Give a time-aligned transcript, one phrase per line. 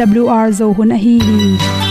[0.00, 1.18] awr zo hun a hi.
[1.20, 1.84] Hi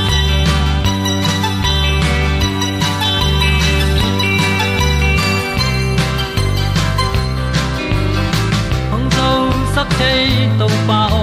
[8.91, 9.29] hong zo
[9.75, 11.21] sak chei to pao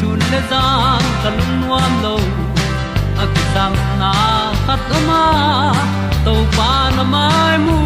[0.00, 0.62] sun le za
[1.22, 2.16] kan nuam lo
[3.22, 3.72] a ki sam
[4.02, 4.12] na
[4.66, 5.22] khat o ma
[6.24, 7.78] to pa na mai mu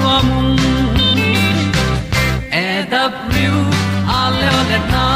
[0.00, 0.28] nuam
[2.62, 3.04] e da
[4.18, 4.50] a le
[4.92, 5.06] na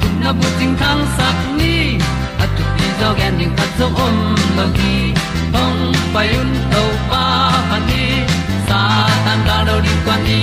[0.00, 1.51] gun na bu ting kan sak
[3.12, 4.16] tu gen ding zo om
[4.56, 4.94] lo gi
[5.54, 5.80] hong
[6.14, 7.24] pai un to pa
[7.70, 8.04] pa ni
[8.68, 8.80] sa
[9.24, 10.40] tan da do di kwan ni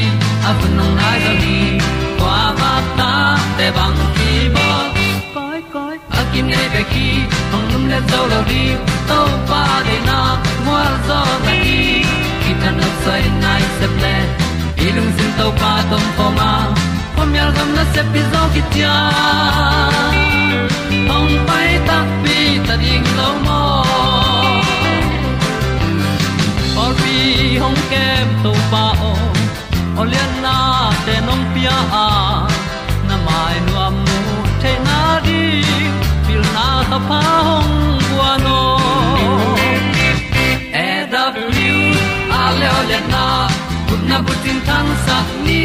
[0.49, 1.57] a bu nong nai ni
[2.19, 3.11] kwa ba ta
[3.57, 4.67] te bang ki bo
[5.35, 7.07] koi koi a kim nei be ki
[7.51, 8.63] hong lum le zo lo di
[9.09, 10.19] to pa de na
[10.65, 11.79] mo zo ta ni
[12.41, 14.15] ki ta no sai nai se ple
[14.87, 16.51] ilung sin to pa tom pa ma.
[17.15, 18.93] Pom yal gam na se pi zo ki tia
[21.09, 23.61] hong pai ta pi ta ding lo mo
[26.83, 27.15] or pi
[27.63, 29.13] hong kem to pa o
[30.01, 30.55] olian na
[31.05, 32.07] te nong pia a
[33.07, 34.19] na mai nu am mu
[34.61, 35.43] te na di
[36.25, 37.73] pil na ta pa hong
[38.07, 38.59] bua no
[40.85, 41.83] e da blue
[42.39, 43.25] a le olian na
[43.87, 45.61] kun na bu tin tan sa ni.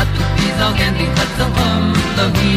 [0.00, 1.84] At tu pi zo gen di khat zo om
[2.16, 2.56] lo gi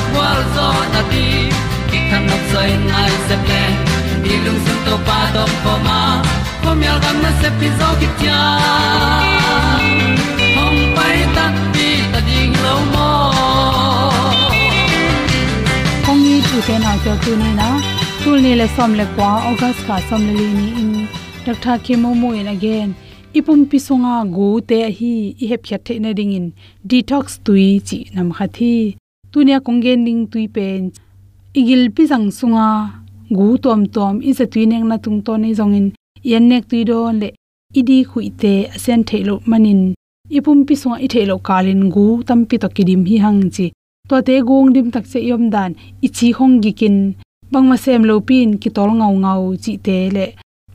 [0.55, 1.25] zo na ti
[1.89, 3.61] ki kan nok sai nai se ple
[4.23, 5.99] ni lung sun to pa do po ma
[6.63, 8.41] po mi al gam na se pi zo ki tia
[10.57, 13.09] hong pai ta pi ta ding lo mo
[16.05, 17.67] kong ni tu te na to tu ni na
[18.23, 20.91] tu ni le som le kwa august ka som le ni in.
[21.45, 22.93] Dr kemo mo in again.
[23.33, 26.47] Ipum pisonga go te hi, i he phyat the na ding in.
[26.85, 29.00] Detox tui chi nam kha thi
[29.31, 30.91] tunia kongen ding tui pen.
[31.59, 32.67] Igil pi jang sunga,
[33.37, 35.87] gu tom tom i se tui neng na tung to nei jong in
[36.31, 37.29] yan nek tui do le,
[37.79, 39.81] idi khui te asen thelo manin.
[40.37, 43.65] Ipum pi sunga i thelo kalin gu tam pi to kidim hi hang chi.
[44.09, 45.71] To te gong dim tak che yom dan
[46.05, 46.97] i chi hong gi kin
[47.51, 50.25] bangma sem lo pin, ki tol ngau ngau chi te le.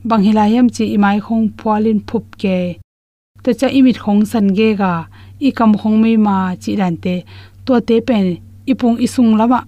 [0.07, 2.57] Bang hilai yam chi imai khong pwalin phup ke.
[3.43, 4.93] To cha imit khong san ge ga,
[5.47, 7.15] i kam khong mei ma chi dan te.
[7.65, 8.25] To te pen
[8.71, 9.59] ipung isung lama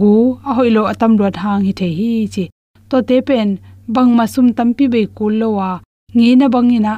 [0.00, 0.14] gu
[0.48, 2.44] a hoilo atam ro thang hi the hi chi.
[2.90, 3.48] To te pen
[3.94, 5.68] bangma sum tampi be kul lo wa
[6.16, 6.92] ngi na bangina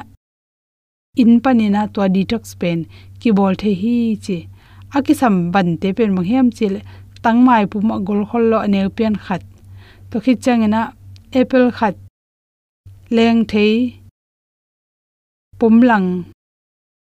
[1.21, 2.79] in panina to detox pen,
[3.19, 3.95] ki bol the hi
[4.25, 4.37] chi.
[4.95, 6.75] Aki sam ban te pen mang hem chil
[7.23, 9.41] tang mai pu ma gol hol lo ne pian khat.
[10.09, 10.81] To khi changena
[11.39, 11.95] apple khat.
[13.15, 13.73] Leng thei
[15.59, 16.07] pomlang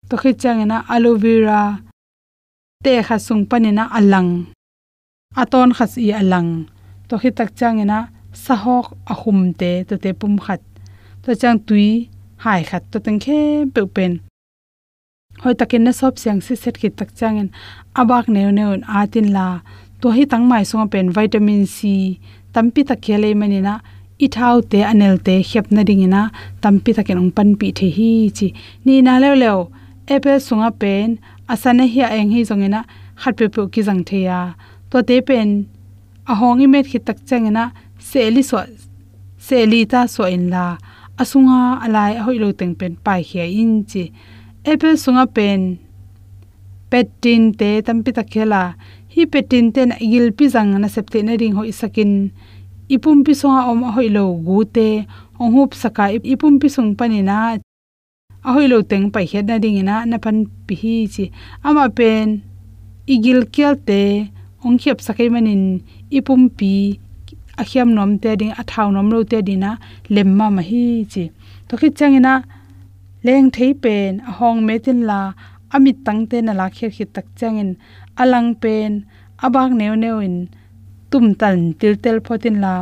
[0.08, 1.61] to khi changena aloe vera
[2.84, 4.31] te kha sung panina alang.
[5.43, 6.50] Aton khas i alang.
[7.08, 7.99] To khi tak changena
[8.44, 10.61] sahok ahum te to te pum khat.
[11.23, 11.88] To chang tui
[12.44, 13.38] hai khat to teng khe
[13.75, 14.12] pe pen.
[15.43, 17.49] Hoi takin na sop siang si set ki tak changin
[18.00, 19.46] abak neu neu atin la.
[20.00, 21.79] To hi tang mai songa pen vitamin c.
[22.55, 23.75] Tampi ta khele manina
[24.25, 26.23] i thau te anel te khep na dingina
[26.62, 28.49] tampi ta kenong pan pi the hi chi.
[28.84, 29.52] Ni na le le
[30.14, 31.08] apple sunga pen
[31.52, 32.81] asana hi eng hi zongena
[33.20, 34.38] khat pe ki jang theya.
[34.90, 35.49] To te pen
[36.31, 37.64] a hongi met khi tak changena
[38.08, 38.56] seli so
[39.46, 40.64] seli ta so in la.
[41.22, 44.04] Asunga alai hoi lo teng pen pai hi in chi
[44.70, 45.60] epe sunga pen
[46.90, 48.62] petin te tampi ta khela
[49.12, 52.12] hi petin ten igil pi jang na septe na ring hoi sakin
[52.94, 54.88] ipum pi songa om hoi lo gu te,
[55.40, 57.38] ong hup saka ipum pi sung pani na
[58.47, 61.25] ahoi lo teng pai het na ding ina na pan pi hi chi.
[61.67, 62.29] Ama pen,
[63.15, 64.00] igil kel te
[64.65, 65.62] ong khep sakai manin
[66.17, 66.73] ipum pi
[67.61, 69.71] akhiam nom te ding athaw nom lo te dina,
[70.15, 71.25] lemma ma hi chi.
[71.69, 72.35] To khi changina
[73.27, 75.21] leng thei pen, ahong hong metin la,
[75.75, 77.71] amit tang te na la kher khi tak changin.
[78.23, 78.91] Alang pen,
[79.44, 80.37] abak neu neu in
[81.11, 82.75] tum tan til tel photin la.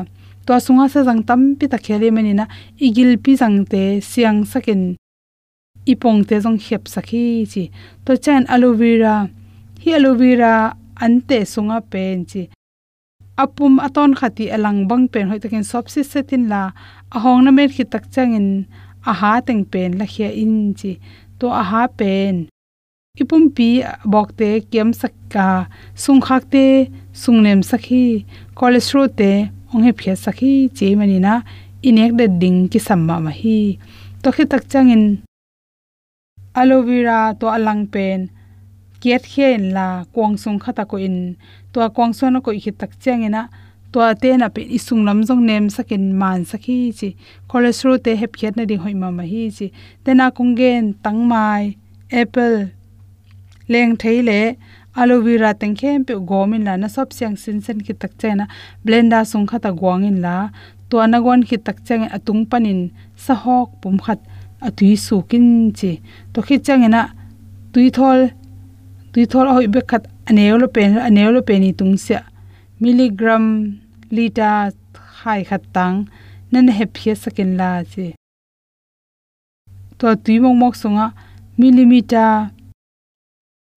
[0.46, 2.44] To sunga sa jang tam pi ta khele mani na
[2.86, 4.99] igil pi jang te siang sakin
[5.92, 7.64] ipong te jong khep sakhi chi.
[8.04, 9.14] To chan aloe vera,
[9.82, 10.54] hi aloe vera
[11.04, 12.42] ante sunga pen chi.
[13.42, 16.62] Apum aton khati alang bang pen hoi takin sopsi setin la,
[17.16, 18.48] ahong na met khit tak changin
[19.10, 20.92] aha teng pen la khia in chi.
[21.38, 22.34] To aha pen.
[23.22, 23.68] Ipum pi
[24.12, 25.46] bok te kem sakka
[26.02, 26.66] sung khak te,
[27.22, 28.04] sung nem sakhi
[28.58, 29.32] cholesterol te
[29.72, 31.34] ong he phia sakhi che mani na,
[31.88, 33.60] inek de ding ki samma ma hi.
[34.22, 35.04] To khit tak changin
[36.54, 38.30] aloe vera to alang pen.
[39.00, 41.36] Kiat khen la kwang sung khata ko in.
[41.72, 43.48] To kwang so ko hi tak changena
[43.92, 47.08] to te na pe isung lam jong nem sakin man sakhi chi.
[47.48, 49.66] Cholesterol te hep khiat na ding hoi ma ma hi chi.
[50.04, 50.30] Te na
[51.04, 51.76] tang mai,
[52.12, 52.70] apple
[53.68, 54.56] leng theile
[54.96, 56.76] aloe vera teng khem pe gomin la.
[56.76, 58.44] Na sob siang sin sen ki tak chena
[58.84, 60.50] blender sung khata gwangin la.
[60.90, 64.18] To anagon ki tak chang e atung panin sahok pum khat
[64.66, 65.46] atui sukin
[65.78, 65.92] chi.
[66.32, 67.02] To khi changena
[67.72, 68.20] tui thol
[69.12, 72.20] tui thol hoi be khat anelo pen anelo peni tung sia
[72.82, 73.44] milligram
[74.16, 74.72] liter,
[75.20, 75.96] khai khat tang
[76.52, 78.06] nan he phia sakin la chi.
[79.98, 81.06] To tui mong mok sunga
[81.58, 82.32] millimeter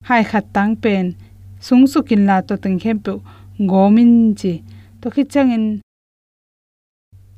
[0.07, 1.05] hai khat tang pen
[1.65, 3.11] sung sukin la to teng khem pe
[3.71, 4.53] gomin chi.
[5.01, 5.65] To khi changin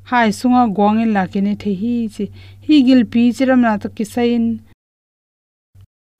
[0.09, 2.25] hai sunga gwangin in kine the hi chi,
[2.67, 4.59] hi gil pi chiram na to kisain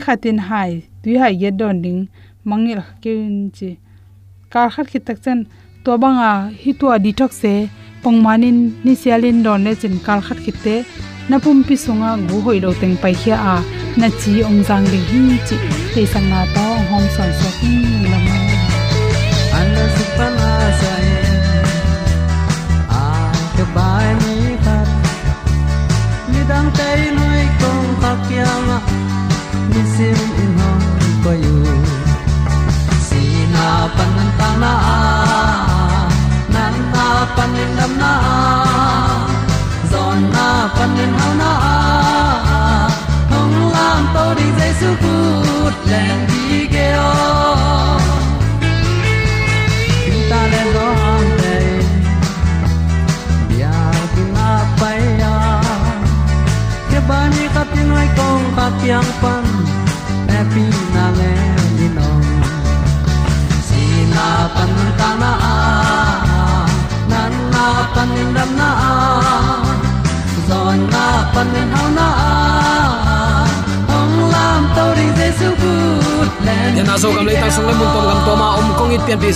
[0.03, 0.71] khatin hai
[1.03, 2.01] tui hai ye don ding
[2.50, 3.77] mangil kin chi.
[4.50, 5.45] Kar khat ki tak chen,
[5.83, 6.31] to banga
[6.62, 7.53] hi to detox se
[8.03, 10.75] pongmanin ni sialin don le chin kar khat ki te.
[11.29, 13.55] Na pum pi sunga gu hoi lo teng pai khia a,
[14.00, 15.57] na chi ong jang ding hi chi.
[15.93, 17.50] Te sang na to, hom san so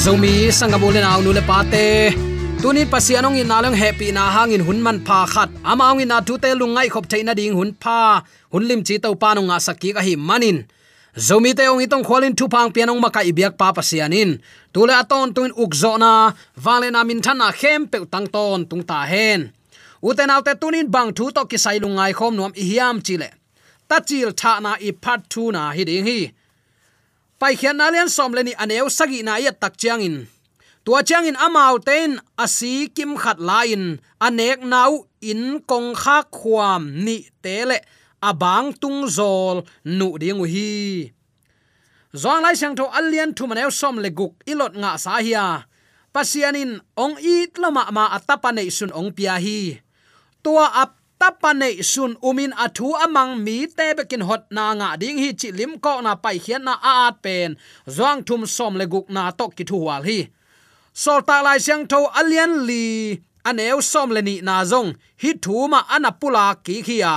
[0.09, 1.85] zomi sangam na aw nu le pate.
[2.61, 5.49] Tunin pasianong in nalang happy na hangin hunman pha khat.
[5.63, 9.13] Ama ong in na tu te lungai khop theina ding hun pha hunlim chi to
[9.21, 10.65] pa nga sakki ka hi manin.
[11.27, 14.41] Zomi te ong itong khwalin thu pang pianong maka ibyak pa pasianin.
[14.73, 16.33] Tule aton tuin ukzo na.
[16.57, 19.41] Valena min thana khem pe tang ton tung ta hen.
[20.01, 23.29] Uten autte tunin bang thu to kisai lungai khom nuam ihiam chile.
[23.89, 23.97] Ta
[24.41, 26.19] thana na i phat thu na hi ding hi
[27.39, 30.27] pai khian na lian som leni aneu sagi na ya tak chiang in
[30.84, 34.01] tua chiang in amau ten asi kim khat lain.
[34.19, 37.79] Anek nau in kong kha khuam ni tele.
[38.19, 41.13] Abang tung zol nu ding hi.
[42.12, 45.69] Zong lai sang tho alian thu maneu som le guk ilot nga sa hiya
[46.10, 49.79] pasianin ong it lama ma atapa nei sun ong pia hi.
[50.43, 55.29] Tua ap tapane sun umin athu amang mi te bekin hot na nga ding hi
[55.39, 57.57] chi lim ko na pai khian na a at pen.
[57.97, 60.19] Zong thum som le guk na to ki thu wal hi.
[60.93, 62.85] Sol ta lai siang tho alian li,
[63.49, 64.89] aneu som le ni na zong.
[65.21, 67.15] Hi thu ma anapula ki khia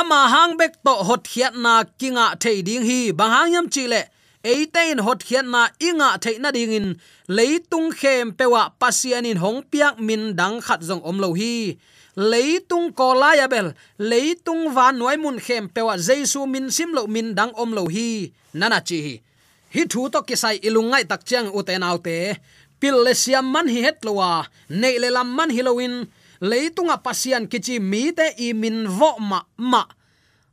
[0.00, 3.00] ama hang bek to hot khiat na kinga thei ding hi.
[3.18, 4.02] Bang hang yam chi le
[4.52, 6.88] eitain hot khian na inga thei na ding in.
[7.36, 11.54] Leitung khem pewa pasianin hong piak min dang khat zong omlo hi
[12.16, 17.06] leitung ko la ya bel leitung van noi mun khem pewa jesu min sim lo
[17.06, 18.32] min dang om lo hi.
[18.54, 19.14] Nana chi hi.
[19.74, 22.36] Hi thu to kisai ilungai tak chang uten autte
[22.80, 24.44] pil le siam man hi het lowa.
[24.68, 25.94] Nei le lam man hilowin
[26.40, 29.82] leitunga pasian kichi mi te i min vo ma ma.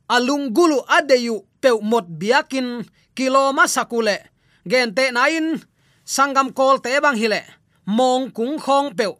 [0.08, 2.86] Alung gulu adeyu pe mot biakin.
[3.16, 4.16] Kiloma sakule.
[4.64, 5.60] Gente nain
[6.04, 7.42] sangam kol te bang hile
[7.86, 9.12] mong kung khong peu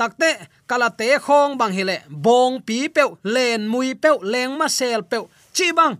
[0.00, 0.30] takte
[0.70, 3.02] kala te khong bang hile bong pi pe
[3.34, 5.16] len mui pe leng ma sel pe
[5.56, 5.94] chi bang,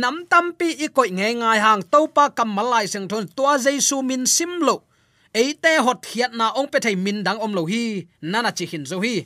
[0.00, 3.96] nam tam pi i koi nge ngai hang topa kam malai seng thon, tua jesu
[4.08, 4.76] min simlo
[5.34, 7.84] eite hot hiat na ong pe thai min dang om lo hi,
[8.30, 9.16] nana chi hin zo hi.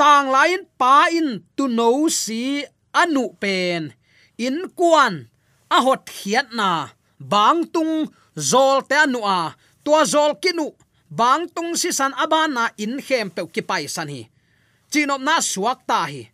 [0.00, 1.88] Tang lain pa in tu no
[2.22, 2.62] si
[3.02, 3.82] anu pen.
[4.46, 5.14] In kuan,
[5.76, 6.70] a hot hiat na.
[7.32, 7.94] Bang tung,
[8.50, 9.38] zol te anu a.
[9.84, 10.66] Tua zol kinu
[11.10, 14.26] bang tung si san abana in khem pe ki pai san hi.
[14.90, 16.30] Chinop na suak ta hi.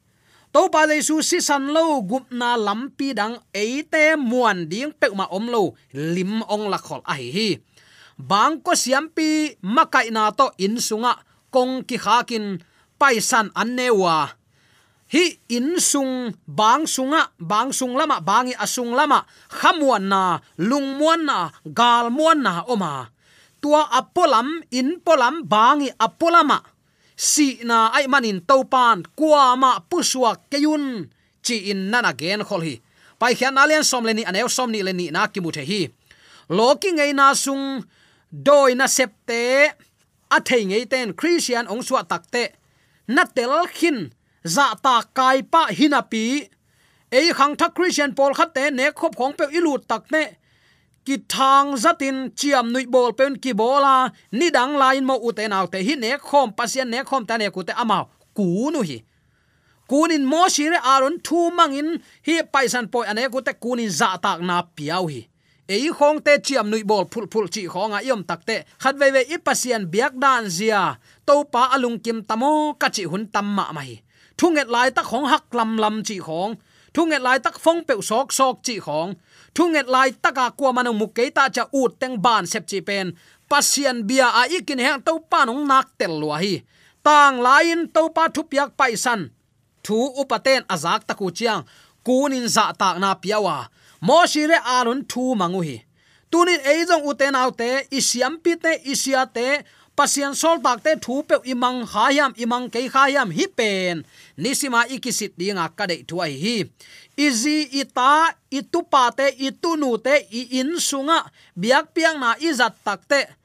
[0.53, 5.09] To pa le su si san lo gup na lampi dang eite muan ding pe
[5.17, 7.51] ma om lo lim ong la khol a hi hi.
[8.21, 11.17] Bang ko siampi makai na to in sunga
[11.49, 12.61] kong ki khakin
[13.01, 14.43] paisan annewa
[15.13, 21.53] hi in sung bang sunga, bang sung lama, bangi asung lama khamuan na lungmuan na
[21.69, 23.12] galmuan na oma.
[23.63, 26.59] Tua apolam in polam bangi apolama
[27.17, 30.85] si na ai manin topan kwa ma puswa kayun
[31.45, 32.75] chi in nana gen khol hi
[33.21, 35.81] pai khian alian som leni anew som ni leni na ki mu the hi
[36.57, 37.65] loki ngei na sung
[38.47, 39.41] doi na septe
[40.35, 42.43] a thei ngei ten christian ong suwa takte
[43.15, 43.99] na tel khin
[44.55, 46.25] za ta kai pa hinapi
[47.19, 50.23] ei khang tha christian pol khat te ne khop khong pe ilu tak ne
[51.07, 55.67] ki thang zatin chiam nui bol pen ki bola, ni dang lain mo ute naw
[55.73, 57.99] te hi ne khom, pasien ne khom ta ne ku te ama
[58.37, 58.99] ku nu hi.
[59.91, 61.89] Kunin mo shire aron thu mangin,
[62.27, 65.21] hi paisan poi ane ku te kunin za tak na piau hi.
[65.69, 69.23] Ei khong te chiam nui bol phul phul chi khonga yom takte khat ve ve
[69.35, 70.83] i pasien biak dan zia.
[71.27, 74.03] To pa alung kim tamo, ka chi hun tam ma mai
[74.43, 76.55] thunget lai tak khong hak lam lam chi khong.
[76.95, 79.15] Thunget lai tak phong pe sok sok chi khong
[79.55, 83.13] thunget lai taka kwa manung mukeita cha u teng ban sep chi pen.
[83.51, 86.65] Pasian bia a ikin hang to pa nong nak tel lo hi.
[87.05, 89.21] Tang lain to pa thu piak paisan
[89.85, 91.63] thu upaten azak taku chiang.
[92.07, 93.69] Kunin za tak na piawa
[94.01, 95.77] mo shire alun thu mangu hi.
[96.31, 99.49] Tunin eijong uten autte isiam pite isia te.
[99.97, 103.97] Pasian sol tak te thu pe imang khayam imang ke khayam hi pen.
[104.43, 106.57] Nisima ikisit dinga kade thuai hi
[107.17, 111.25] izi, ita itupa te itunu te i insunga
[111.57, 113.43] biak piang na izat takte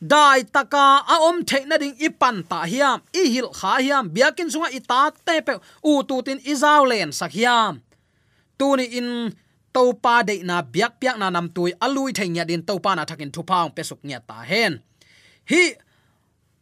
[0.00, 4.70] dai taka, a om theina ding ipan ta hiam, i hil kha hiam biakin sunga
[4.70, 7.82] ita te pe, u tu tin izaw len sak hiam.
[8.58, 9.34] Tuni in
[9.74, 13.74] topa de na biak piak na nam tui alui thengya din topa na thakin thupaung
[13.74, 14.78] pesuk nya ta hen.
[15.50, 15.74] Hi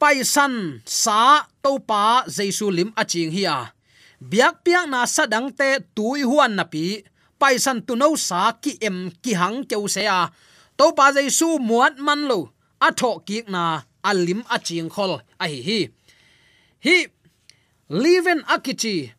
[0.00, 3.75] paisan sa topa pa lim aching hi a
[4.20, 7.02] biak piak na sadang te tui huan na pi.
[7.38, 10.30] Paisan tu no sa ki em ki hang keu se a.
[10.78, 12.38] To pa jesu muat man lo.
[12.80, 15.12] A tho ki na alim ching khol.
[15.42, 15.80] A hi hi.
[16.84, 16.98] Hi.
[17.88, 19.12] Liven akichi.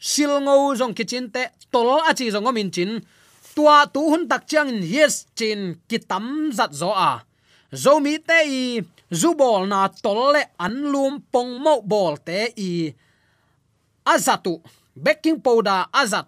[0.00, 2.92] Silngo jong kichin te tol achi jong min chin.
[3.54, 7.12] Tua tu hun tak chang yes chin kitam zat zo a.
[7.82, 8.64] Zo mi te i.
[9.10, 12.72] Zu bol na tol le an lum pong mo bol te i
[14.12, 14.64] azatu,
[14.96, 16.26] baking powder azat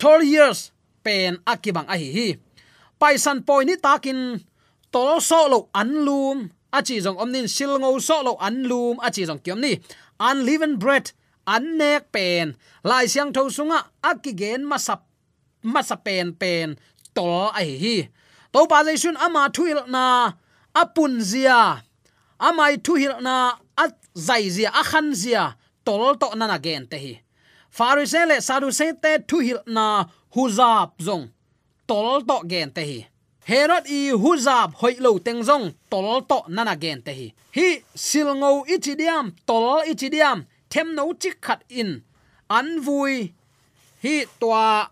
[0.00, 0.72] tol years
[1.04, 2.28] pen akibang ahi hi
[3.00, 4.40] paisan poi ni takin
[4.90, 5.92] tol so lo an
[6.72, 8.64] achi jong omnin silngo so lo an
[9.06, 9.80] achi jong kiom ni.
[10.20, 11.12] Unleavened bread,
[11.46, 12.56] an nek pen.
[12.82, 15.00] Lai siang tho sunga akigen masap
[15.62, 16.76] masa pen pen
[17.14, 17.96] tol ai hi
[18.52, 20.32] to pa jaisun ama thuil na
[20.74, 21.82] apun zia.
[22.40, 25.56] Amai thuil na at zai zia, akhan zia
[25.88, 27.14] tol to na na gen te hi
[27.78, 29.86] farise le sadu se te thuil na
[30.36, 31.24] huzap zong
[31.90, 32.98] tol to gen te hi
[33.48, 37.26] herod i huzab hoi lo teng zong tol to nana gen te hi
[37.56, 37.68] hi
[38.08, 40.38] silngo ichidiam tol ichidiam
[40.70, 42.02] them no chi khat in.
[42.50, 43.32] An vui.
[44.02, 44.88] Hi, tua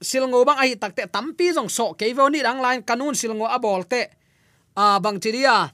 [0.00, 4.10] silngo bang ai takte tampi jong so ke ni dang line kanun silngo abol te.
[4.76, 5.70] A bang chiria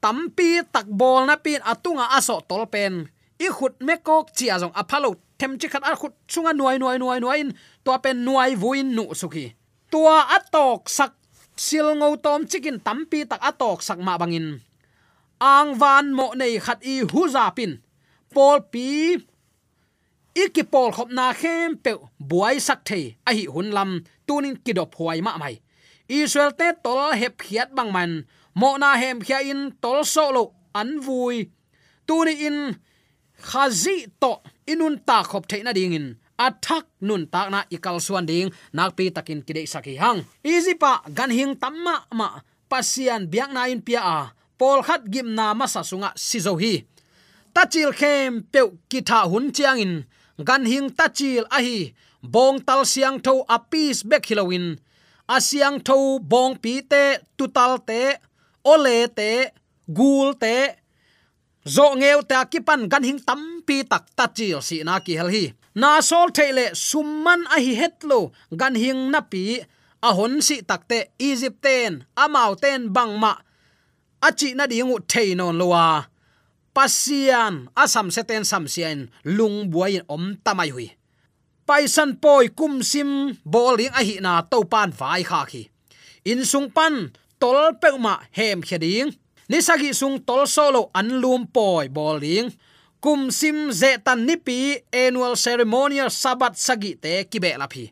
[0.00, 2.70] tampi tak bol na pin atunga aso tolpen.
[2.70, 2.94] pen
[3.46, 6.96] i khut me kok chi azong aphalo them chi khat a khut chunga nuai nuai
[7.02, 7.50] nuai nuai in.
[7.84, 9.46] To pen nuai vuin nu sukhi
[9.90, 11.12] tua atok sak
[11.64, 14.62] sil ngo tom chikin tampi tak atok sak ma bangin.
[15.42, 17.72] Ang van mo nei khat i hu za pin.
[18.34, 19.18] Pol pi.
[20.42, 21.92] Iki pol khop na khem pe
[22.30, 23.90] buai sak the a hi hun lam
[24.26, 25.54] tunin kidop huai ma mai.
[26.08, 28.12] Israel te tol hep khiat bang man.
[28.54, 30.44] Mo na hem khia in tol so lo
[30.80, 31.50] an vui.
[32.06, 32.58] Tuni in
[33.48, 34.32] khazi to
[34.72, 36.06] inun ta khop theina ding in.
[36.38, 38.48] Athak nun tak na ikal suan ding.
[38.76, 40.24] Nak pi takin kidei saki hang.
[40.44, 42.28] Easy pa, gan hing tamma ma
[42.70, 44.18] pasian biak na in pia a.
[44.58, 46.84] Pol khat gim na masa sunga sizo hi.
[47.54, 49.94] Tachil khem pe kitha hun chiang in.
[50.48, 51.92] Gan hing tachil a hi.
[52.22, 54.66] Bong tal siang tho apis bek hilowin
[55.30, 57.04] asiang tho bong pi te,
[57.38, 58.18] tutal te,
[58.66, 59.30] ole te,
[59.86, 60.56] gul te
[61.64, 65.44] zo ngeu ta kipan gan hing tam pi tak tachil si na ki hel hi.
[65.74, 69.60] Na sol thele summan a hi hetlo gan hing na pi.
[70.00, 73.32] A hon si takte egypt ten amau ten bangma
[74.24, 76.08] achi na dingu theinon lowa
[76.74, 80.88] pasian asam seten sam sian, lung buain om tamai hui.
[81.68, 85.62] Paisan poi kum sim bowling a hi na to pan vai kha khi.
[86.24, 89.12] In sung pan, tol peuma hem kheding
[89.50, 92.54] lisagi sung tol solo an lum poi bowling
[93.02, 97.90] kum sim ze tan nipi annual ceremonial sabat sagi te kibe la phi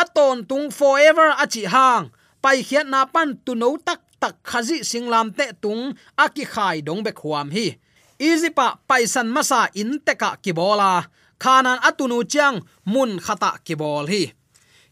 [0.00, 5.34] aton tung forever achi hang pai khiat na pan tu no tak tak khazi singlam
[5.38, 5.82] te tung
[6.24, 7.66] aki khai dong be khuam hi
[8.28, 10.92] izipa paisan masa in teka kibola
[11.42, 12.56] khanan atunu chang
[12.92, 14.22] mun khata kibol hi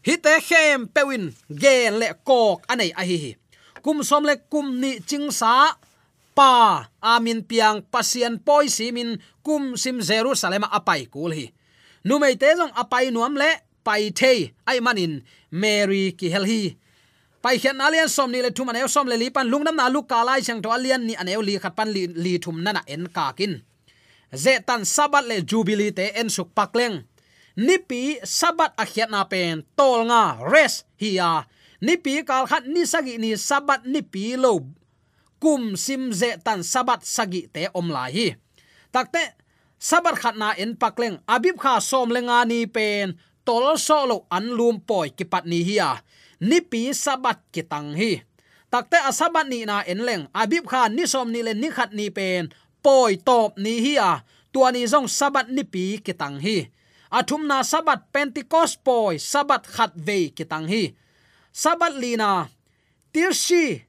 [0.03, 1.25] hi te khem pewin
[1.61, 3.35] gen le kok anei a hi
[3.83, 5.77] kum som le kum ni chingsa
[6.37, 11.45] pa amin piang pasien poi simin kum sim jerusalem apai kul hi.
[12.07, 13.49] Numei te jong apai nuam le,
[13.83, 16.77] pai the ai manin, mary ki hel hi.
[17.41, 20.03] Pai khian alian som ni le thum an som le li pan lungnam na lu
[20.03, 22.81] ka lai chang to alian ni an li khat pan li li thum na na
[22.87, 23.61] en ka kin.
[24.33, 27.05] Ze tan sabat le jubilee te en suk pakleng
[27.57, 31.17] nipi sabat a khiat na pen, tol nga, rest hi
[31.81, 34.65] ni pi kal khat ni sagi ni sabat nipi lo.
[35.37, 38.27] Kum sim ze tan sabat sagi te om lai hi.
[38.89, 39.37] Takte
[39.77, 43.13] sabat khat na en pakleng abib kha som lenga ni pen.
[43.45, 46.01] Tol so lo an lum poi ki pat ni hi ya.
[46.41, 48.21] Ni pi sabat ki tang hi.
[48.67, 50.27] Takte a sabat ni na en leng.
[50.35, 52.51] Abib kha ni som ni le ni khat ni pen.
[52.83, 54.25] Poi top ni hi ya.
[54.51, 56.67] Tua ni zong sabat ni pi ki tang hi.
[57.07, 60.91] Athum na sabat pentecost poi sabat khat ve ki tang hi
[61.57, 62.45] sabat lina
[63.09, 63.81] tirshi,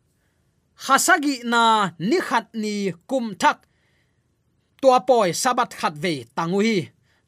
[0.85, 3.59] khasagi na ni khat ni kum thak
[4.81, 6.65] tua poi sabat khat ve tangu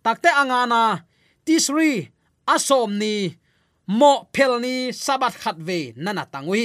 [0.05, 0.83] takte angana
[1.45, 1.93] tisri
[2.55, 3.15] asom ni
[3.99, 4.75] mo phel ni
[5.05, 6.57] sabat khat ve nana tangu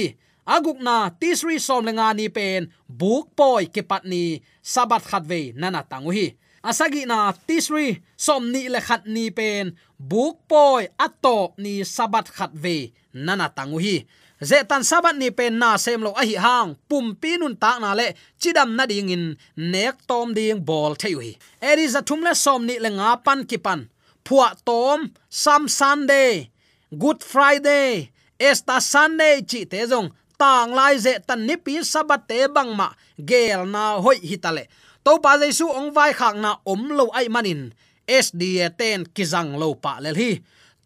[0.54, 5.40] aguk na tisri som lenga ni pen buk poi ke pat ni sabat khat ve
[5.60, 6.26] nana tangui.
[6.68, 9.64] asagi na tisri som ni le khat ni pen
[9.98, 12.78] buk poi atop ni sabat khat ve
[13.16, 13.96] nana tangu hi.
[14.36, 16.76] Ze tan sabat ni pen na sem lo a hi hang.
[16.88, 19.24] Pum pinun ta na le chidam na ding in,
[19.56, 21.32] nek tom ding bol theu hi.
[21.64, 23.88] Is a thum le som ni le nga pan ki pan.
[24.26, 26.50] Phua tom, sam sunday.
[26.92, 28.10] Good friday.
[28.36, 32.92] Esta sunday chi te jong tang lai ze tan ni pi sabat te bang ma.
[33.16, 34.68] Gel na hoi hitale
[35.04, 37.72] to pa jesu ong vai khak na om lo ai manin.
[38.06, 40.30] Sda ten kizang lo pa le hi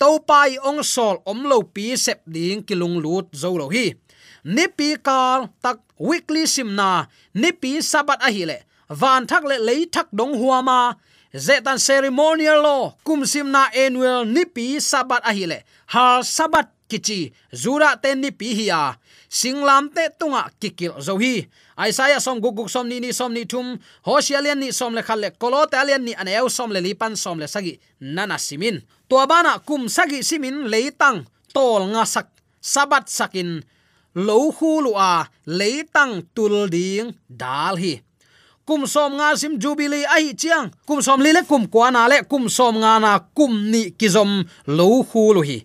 [0.01, 3.93] to pai ong sol om lo pi sep ding kilung lut zo lo hi.
[4.49, 7.05] Ni pi kal tak weekly simna
[7.37, 8.59] ni pi sabat a hi le.
[8.89, 10.97] Van thak le lei thak dong huama
[11.37, 15.59] zetan ceremonial lo, kum simna annual ni pi sabat a hi le.
[15.93, 18.83] Har sabat kichi, zura ten ni pi hi a.
[19.31, 21.47] Singlam te tunga kikil zo hi.
[21.79, 23.79] Aisaya som guguk som ni ni som ni thum.
[24.03, 27.79] Hosialian ni som le khalle, kolotalian ni aneu som le lipan som le sagi.
[28.01, 28.83] Nana simin.
[29.09, 31.23] To bana kum sagi simin leitang
[31.55, 32.29] tol nga sak,
[32.61, 33.63] sabat sakin.
[34.19, 38.01] Lo hulu a leitang tul ding dal hi.
[38.67, 40.71] Kum som nga sim jubilee ai chiang.
[40.87, 44.43] Kum som li le kum kwa na le, kum som nga na kum ni kizom
[44.67, 45.59] lo hulu hi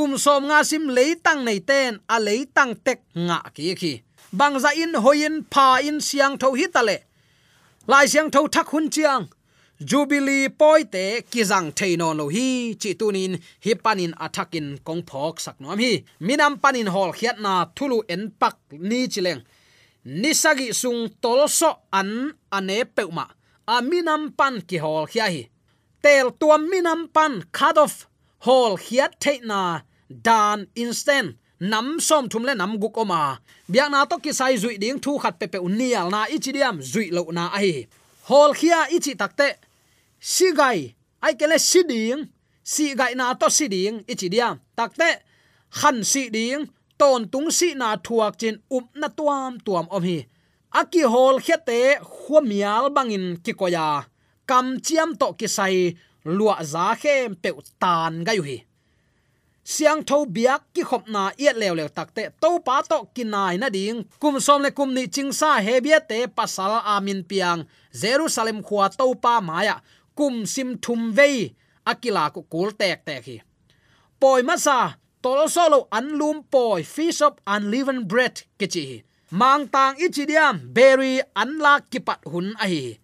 [0.00, 3.92] kum som nga sim leitang nei ten a à leitang tek nga ki khi
[4.38, 6.96] bangza in hoyin pha in, siang tho hi tale
[7.90, 9.24] lai siang tho thak hun chiang,
[9.90, 12.46] jubilee poite kizang theino lo hi
[12.80, 13.32] chi tunin
[13.64, 15.92] hi panin athakin kong phok sak nom hi.
[16.26, 18.56] Minam panin hol khiat na thulu en pak
[18.90, 19.42] ni chileng
[20.20, 22.10] nisagi sung tolso an
[22.56, 25.42] ane peuma a à, minam pan ki hol khia hi.
[26.02, 27.96] Tel tuam minam pan cut off
[28.46, 29.60] hol khiat theina
[30.10, 33.38] dan instant nam som thum le nam guk oma.
[33.70, 37.06] Biak na to ki sai zui ding thu khat pe pe unial na ichidiam zui
[37.14, 37.86] lo na ai
[38.28, 39.48] hol khia ichi takte
[40.18, 40.94] si gai.
[41.22, 42.20] Ai kele si ding.
[42.72, 44.54] Si gai na to si ding ichi diam.
[44.76, 45.10] Takte
[45.78, 46.66] khan si ding.
[46.98, 50.18] Ton tung si na thuak chin up na tuam tuam om hi.
[50.80, 51.80] Aki hol khete
[52.12, 53.88] khuamial bangin ki koya.
[54.48, 55.76] Kam chiam to ki sai.
[56.36, 57.50] Lua za khem pe
[57.82, 58.56] tan gai hi
[59.64, 63.68] siang tho biak ki khop na yet lew lew takte to pa to kinai na
[63.68, 64.04] ding.
[64.20, 67.66] Kum som le kum ni chingsa hebia te pasal amin piang.
[67.92, 69.76] Jerusalem khuwa to pa maya.
[70.16, 71.54] Kum sim thum vei.
[71.86, 73.36] Akila ku kul tek tek hi.
[74.20, 74.92] Poi ma sa,
[75.22, 76.82] tol solo anlum poi.
[76.82, 82.98] Fish of unleavened bread kichi mang tang ichidiam berry anla kipat hun a hi.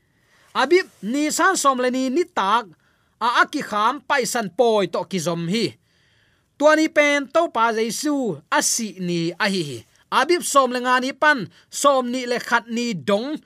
[0.55, 2.67] Abi, ni san som le ni ni tak.
[3.21, 5.67] A aki kham paisan poi to ki zom hi
[6.59, 12.11] tuani pen to pa jaisu asi ni a hi abib som lenga ni pan, som
[12.11, 13.37] ni le khat ni dong.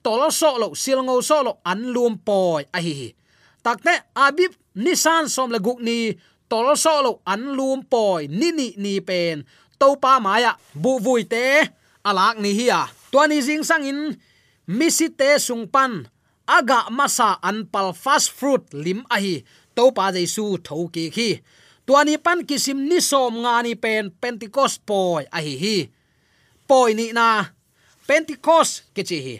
[0.00, 3.12] Tolo so lo silngo so lo, an lum poi, a hi
[3.60, 6.16] takne abib nisan som le guk ni,
[6.48, 9.44] tolo so lo, an lum poi, ni ni ni pen.
[9.80, 11.44] To pa maya bu vui te
[12.04, 12.82] alak ni hi a.
[13.12, 14.16] Tuani jing sang in
[14.68, 16.06] misite sungpan
[16.48, 19.44] aga masa an pal fast fruit lim a hi.
[19.76, 21.30] To pa jaisu thoki khi
[21.90, 25.54] tuani pan kisim ni som nga ni pen pentecost poi a hi.
[25.62, 25.78] Hi
[26.68, 27.26] poi ni na
[28.06, 29.34] pentecost ke chi hi.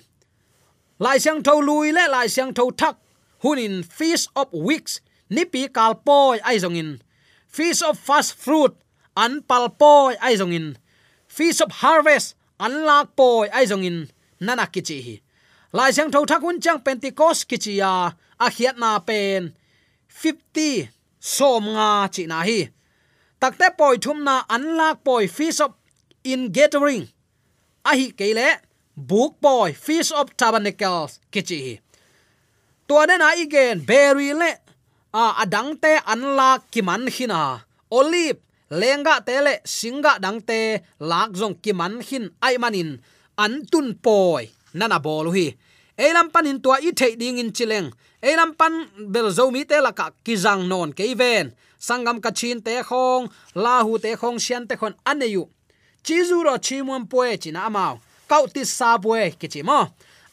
[0.99, 2.97] Lai siang tho lui le lai siang tho thak.
[3.43, 4.99] Hunin feast of weeks
[5.31, 6.91] ni pi kal poi ai zong in.
[7.47, 8.75] Feast of fast fruit,
[9.17, 10.67] an pal poi ai zong in.
[11.37, 13.99] Feast of harvest, an lak poi ai zong in.
[14.41, 15.17] Nana kichi hi.
[15.73, 18.11] Lai siang tho thak hun chang pentecost kichi ya,
[18.45, 19.55] a khiat na pen
[20.09, 22.69] 50 som nga chi na hi.
[23.41, 25.73] Takte poi thum na an lak poi feast of
[26.25, 27.09] in gathering.
[27.85, 28.49] A hi kele
[28.97, 31.75] book boy feast of tabernacles kichi hi.
[32.89, 34.51] Tua den a igen berry le,
[35.15, 41.31] a adang te an la kiman hina olive, lenga te le, singa dang te lak
[41.39, 42.99] jong kiman hin ai manin,
[43.39, 45.47] an tun poi, nana bol hi.
[45.97, 49.93] Elam panin tua i thei ding in chileng elam pan bel zo mi te la
[49.93, 51.53] ka kizang non ke ven.
[51.81, 55.49] Sangam ka chin te khong, la hu te khong, sian te khon aneyu
[56.05, 58.01] chi zu ro chi mum poe china amao.
[58.29, 59.81] Kau ti sa poe ki chi mo.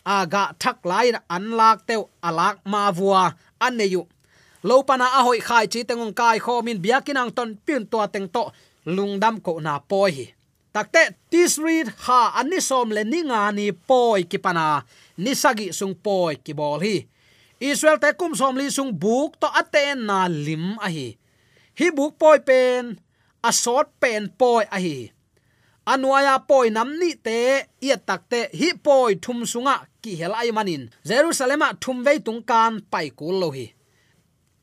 [0.06, 4.02] Aga thak lai an lak teu alak ma vua aneyu ne yu.
[4.64, 8.28] Lo pana a hoi khai chi tengong kai kho min biakinang ton pin to teng
[8.36, 8.44] to
[8.96, 10.26] lungdam ko na poi hi.
[10.74, 14.84] Takte this read ha anisom le ninga ni poi kipana
[15.24, 16.96] nisagi sung poi ki bol hi
[17.60, 21.10] israel te kum som li sung buk to ate na lim a hi
[21.80, 22.98] hi buk poi pen,
[23.44, 24.98] a sort pen poi a hi
[25.88, 27.40] anuaya poi namni te,
[27.82, 30.90] ia takte hi poi thum sunga ki hel ai manin.
[31.08, 33.68] Jerusalem a thum vei tung kan pai kul lo hi.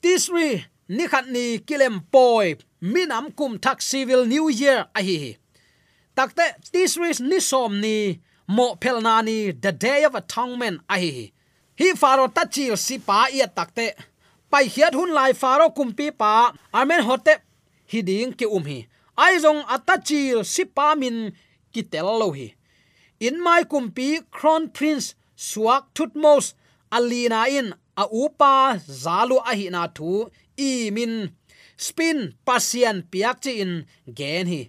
[0.03, 0.51] Tisri,
[0.89, 2.57] ni khat ni kilem poi
[2.93, 5.37] minam kum thak civil new year a hi
[6.17, 11.27] takte tisri ni som ni, mo pelna ni, the day of atonement a hi hi
[11.79, 13.87] hi faro tachil si pa ia takte
[14.51, 16.55] pai hiat hun lai faro kumpi pa.
[16.73, 17.35] Amen hote
[17.91, 18.87] hi ding ki um hi.
[19.25, 20.43] Aizong atachil
[21.73, 22.55] ki tel lo hi.
[23.27, 26.55] In mai kumpi crown prince suak thutmos
[26.91, 31.15] alina in, a upa zalu a hi na thu, i min.
[31.77, 33.73] Spin pasian piak chi in,
[34.19, 34.63] gen hi.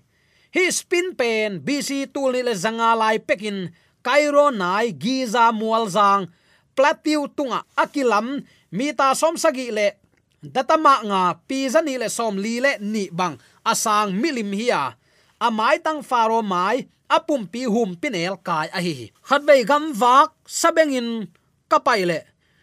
[0.55, 3.57] Hi spin pen bc tul ni le zanga lai pekin
[4.05, 6.25] kairo nai giza mual zang
[6.75, 9.95] platiu tunga akilam mita somsagi le,
[10.43, 14.99] datama nga pizani le som li le ni bang, asang milim hiya.
[15.39, 19.11] Amai tang faro mai, apum pi hum pinel kai a hi.
[19.27, 21.27] Khat gam wak sabengin,
[21.71, 22.19] kapai le.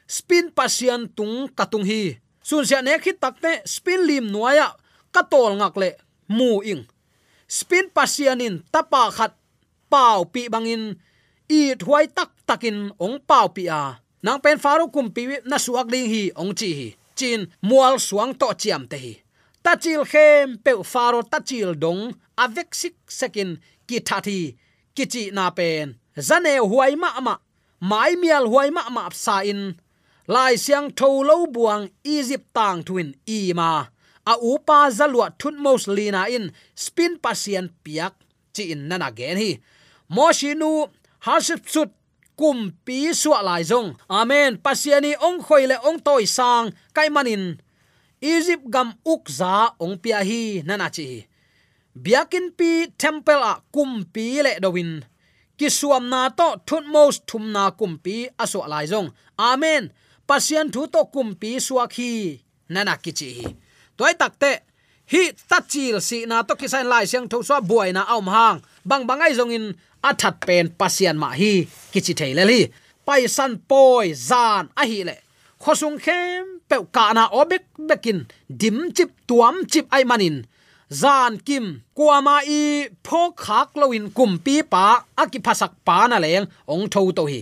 [0.06, 2.20] Spin pasian tung katung hi.
[2.42, 4.74] Sun sia ne khit takte spin lim nuaya,
[5.14, 5.90] katol ngak le,
[6.28, 6.84] mu ing.
[7.46, 9.32] Spin pasianin tapa khat,
[9.92, 10.96] pau pi bangin
[11.48, 13.82] i thuai tak takin ong pau pi a.
[14.22, 16.88] Nang pen faro kum pi na suak ding hi ong chi hi.
[17.18, 19.12] Chin mual suang to chiam te hi.
[19.64, 22.02] Tachil khem pe faro tachil dong
[22.44, 23.50] avek sik sekin
[23.88, 24.40] ki thati
[24.96, 25.94] kichi na pen.
[26.28, 27.34] Zane huai ma ma,
[27.80, 29.62] mai mial huai ma ma sa in.
[30.28, 33.70] Lai siang tho lo buang egypt tang twin i ma.
[34.32, 38.14] A upa zalwa thun mos lina in spin pasien piak
[38.54, 39.50] chi in nana gen hi.
[40.14, 40.70] Mo shinu
[41.26, 41.90] hasip sut
[42.36, 44.58] kum pi suwa lai zong amen.
[44.64, 46.66] Pasiani ong khoile ong toi sang.
[46.96, 47.44] Kai manin
[48.20, 51.08] egypt gam uk za ong pia hi nana chi.
[51.92, 54.92] Biakin pi, temple a kum pi le dowin
[55.58, 59.08] ki suam na to thut mos thum na kum pi aso lai zong
[59.38, 59.92] amen.
[60.28, 62.10] Pasian thu to kum pi suwa khi
[62.72, 63.30] nana ki chi.
[63.96, 64.50] Toy takte
[65.12, 69.04] hi tachil si na to kisan lai siang tho so buai na aum hang bang
[69.08, 69.66] bangai zong in
[70.08, 71.52] athat pen pasian ma hi,
[71.92, 72.60] kichi theile li.
[73.06, 75.16] Pai san poi zan a hi le.
[75.62, 78.18] Khosung khem pe ka na obek bekin,
[78.60, 80.36] dim chip tuam chip ai manin.
[81.00, 81.66] Zan kim
[81.96, 82.62] kuama i
[83.06, 84.84] pho khak loin kum pi pa
[85.22, 87.40] aki phasak pa na leng, ong tho to hi.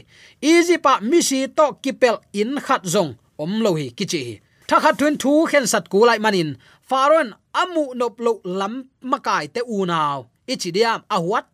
[0.51, 3.11] Easy pa mi si to kipel in khat zong,
[3.43, 4.35] om lo hi, kichi hi.
[4.69, 6.51] Tha khat thun thu khen sat ku lai manin.
[6.89, 7.29] Faron
[7.63, 8.75] amu nop lo lam
[9.11, 11.47] makai te u naw ichidiam ahuat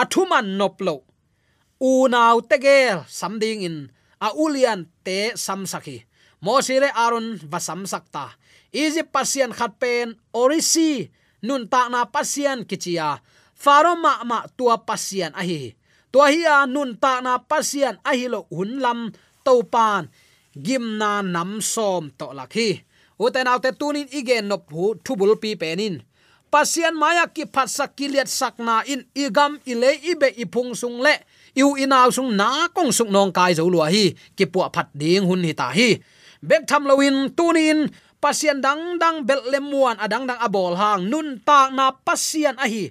[0.00, 1.10] athuman noplo lo
[1.80, 3.76] u naw te gel samding in
[4.20, 6.04] a ulian te samsaki,
[6.44, 8.24] mosire aron va samsakta
[8.72, 11.10] egypt pasian khatpen, orisi
[11.42, 13.18] nun ta na pasian kichia
[13.56, 15.74] faro ma ma tua pasian ahi
[16.12, 19.00] tua hi a nun ta na pasian ahi lo hunlam
[19.44, 20.04] topan
[20.64, 22.84] gimna nam som to lakhi
[23.24, 25.96] uten autte tunin igen nop hu thubul pi penin
[26.50, 31.22] pasian maya ki phatsa kiliat sakna in igam ile ibe ipung sung le.
[31.54, 34.12] Iu inaw sung na kong sung nong kai zo lua hi.
[34.34, 36.02] Ki pu phat ding hun hi ta hi.
[36.42, 37.86] Bek tham lawin tunin
[38.18, 41.06] pasian dang dang bel lemuan adang dang abol hang.
[41.06, 42.90] Nun ta na pasian a hi.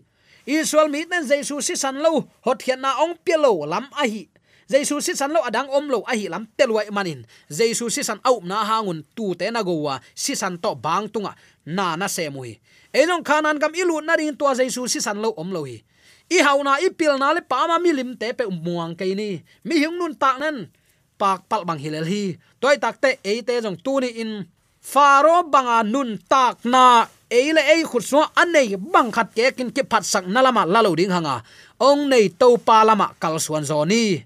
[0.50, 4.26] Israel mi ten jesu si san lo, hot hian na ong pelo lam a hi.
[4.70, 8.22] Jesu si san lo adang om lo a hi lam telwai manin jesu si san
[8.26, 11.34] au na hangun tu te na gowa, si san to bang tunga,
[11.66, 12.58] na na se mui
[12.94, 15.84] enong khanan kam ilu na rin to jesu si san lo om lo hi.
[16.30, 19.42] I hauna i pil na le pa ma mi lim te pe muang ke ni.
[19.66, 20.70] Mi hing nun tak nen
[21.18, 22.38] pak pal bang hilel hi.
[22.62, 24.46] Toy tak te e te jong tu ni in.
[24.78, 27.10] Faro banga nun tak na.
[27.30, 31.10] Eile ei khut so anei bang khat ke kin ke phat sak nalama lalo ding
[31.10, 31.42] hanga.
[31.82, 34.22] Ong nei to pa lama kal suan zo ni.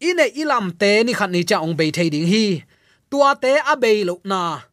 [0.00, 2.64] Ine ilam te ni khat ni cha ong be thei ding hi.
[3.10, 4.64] Tua te a be lo na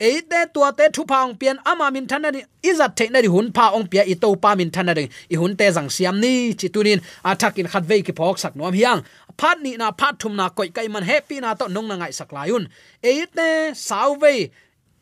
[0.00, 3.52] eite tua te thu phang pian ama min thana ni izat the na ri hun
[3.52, 6.54] pa ong pia i to pa min thana ri i hun te jang siam ni,
[6.54, 7.00] chi tunin.
[7.24, 9.02] Athakin khat vei ki phok sak nom hiang.
[9.38, 12.12] Phat ni na phat thum na koi kai man happy na to nong na ngai
[12.14, 12.68] sak layun
[13.02, 14.50] eite sau vei.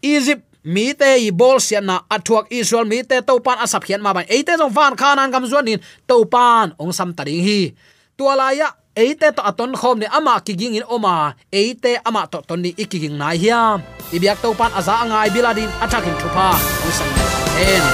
[0.03, 4.01] Egypt, mi te i bol sian na athuak israel, mi te to pan asap hian
[4.01, 4.25] ma ban.
[4.29, 7.61] Eite te jong van khanan kam zuan in to pan ong sam tari hi.
[8.17, 11.37] Tua la ya eite to aton khom ne ama kiging in oma.
[11.53, 13.85] Eite ama to ton ni ikiging nai hiam
[14.17, 16.49] ibyak to pan aza angai biladin attacking thupa
[16.89, 17.13] usang
[17.61, 17.85] en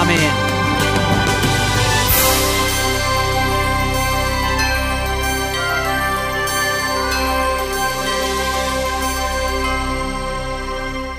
[0.00, 0.47] amen.